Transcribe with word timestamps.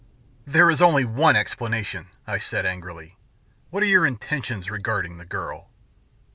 "There 0.47 0.71
is 0.71 0.81
only 0.81 1.05
one 1.05 1.35
explanation," 1.35 2.07
said 2.39 2.65
I 2.65 2.69
angrily. 2.69 3.17
"What 3.69 3.83
are 3.83 3.85
your 3.85 4.07
intentions 4.07 4.71
regarding 4.71 5.19
the 5.19 5.25
girl?" 5.25 5.69